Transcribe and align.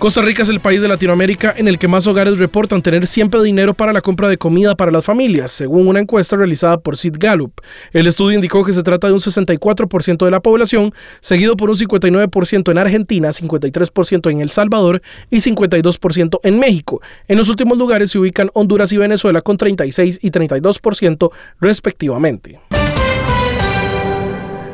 Costa 0.00 0.22
Rica 0.22 0.44
es 0.44 0.48
el 0.48 0.60
país 0.60 0.80
de 0.80 0.88
Latinoamérica 0.88 1.52
en 1.58 1.68
el 1.68 1.78
que 1.78 1.86
más 1.86 2.06
hogares 2.06 2.38
reportan 2.38 2.80
tener 2.80 3.06
siempre 3.06 3.42
dinero 3.42 3.74
para 3.74 3.92
la 3.92 4.00
compra 4.00 4.28
de 4.28 4.38
comida 4.38 4.74
para 4.74 4.90
las 4.90 5.04
familias, 5.04 5.52
según 5.52 5.86
una 5.88 6.00
encuesta 6.00 6.36
realizada 6.36 6.80
por 6.80 6.96
Sid 6.96 7.16
Gallup. 7.18 7.60
El 7.92 8.06
estudio 8.06 8.34
indicó 8.34 8.64
que 8.64 8.72
se 8.72 8.82
trata 8.82 9.08
de 9.08 9.12
un 9.12 9.18
64% 9.18 10.24
de 10.24 10.30
la 10.30 10.40
población, 10.40 10.94
seguido 11.20 11.54
por 11.54 11.68
un 11.68 11.76
59% 11.76 12.70
en 12.70 12.78
Argentina, 12.78 13.28
53% 13.28 14.30
en 14.30 14.40
El 14.40 14.48
Salvador 14.48 15.02
y 15.28 15.36
52% 15.36 16.40
en 16.44 16.58
México. 16.58 17.02
En 17.28 17.36
los 17.36 17.50
últimos 17.50 17.76
lugares 17.76 18.10
se 18.10 18.18
ubican 18.18 18.48
Honduras 18.54 18.94
y 18.94 18.96
Venezuela 18.96 19.42
con 19.42 19.58
36 19.58 20.20
y 20.22 20.30
32% 20.30 21.30
respectivamente. 21.60 22.58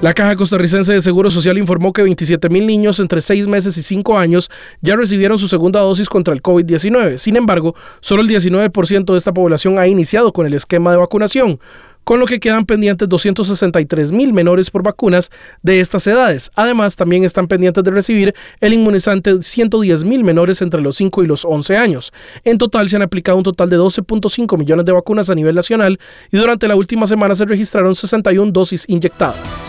La 0.00 0.14
Caja 0.14 0.36
Costarricense 0.36 0.92
de 0.92 1.00
Seguro 1.00 1.28
Social 1.28 1.58
informó 1.58 1.92
que 1.92 2.02
27 2.02 2.48
mil 2.50 2.68
niños 2.68 3.00
entre 3.00 3.20
6 3.20 3.48
meses 3.48 3.76
y 3.78 3.82
5 3.82 4.16
años 4.16 4.48
ya 4.80 4.94
recibieron 4.94 5.38
su 5.38 5.48
segunda 5.48 5.80
dosis 5.80 6.08
contra 6.08 6.32
el 6.32 6.40
COVID-19. 6.40 7.18
Sin 7.18 7.34
embargo, 7.34 7.74
solo 8.00 8.22
el 8.22 8.28
19% 8.28 9.10
de 9.10 9.18
esta 9.18 9.34
población 9.34 9.76
ha 9.76 9.88
iniciado 9.88 10.32
con 10.32 10.46
el 10.46 10.54
esquema 10.54 10.92
de 10.92 10.98
vacunación, 10.98 11.58
con 12.04 12.20
lo 12.20 12.26
que 12.26 12.38
quedan 12.38 12.64
pendientes 12.64 13.08
263 13.08 14.12
mil 14.12 14.32
menores 14.32 14.70
por 14.70 14.84
vacunas 14.84 15.32
de 15.62 15.80
estas 15.80 16.06
edades. 16.06 16.52
Además, 16.54 16.94
también 16.94 17.24
están 17.24 17.48
pendientes 17.48 17.82
de 17.82 17.90
recibir 17.90 18.36
el 18.60 18.74
inmunizante 18.74 19.42
110 19.42 20.04
mil 20.04 20.22
menores 20.22 20.62
entre 20.62 20.80
los 20.80 20.94
5 20.94 21.24
y 21.24 21.26
los 21.26 21.44
11 21.44 21.76
años. 21.76 22.12
En 22.44 22.56
total, 22.56 22.88
se 22.88 22.94
han 22.94 23.02
aplicado 23.02 23.36
un 23.36 23.42
total 23.42 23.68
de 23.68 23.76
12.5 23.76 24.56
millones 24.56 24.86
de 24.86 24.92
vacunas 24.92 25.28
a 25.28 25.34
nivel 25.34 25.56
nacional 25.56 25.98
y 26.30 26.36
durante 26.36 26.68
la 26.68 26.76
última 26.76 27.08
semana 27.08 27.34
se 27.34 27.46
registraron 27.46 27.96
61 27.96 28.52
dosis 28.52 28.84
inyectadas. 28.88 29.68